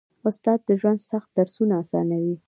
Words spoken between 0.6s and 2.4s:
د ژوند سخت درسونه اسانوي.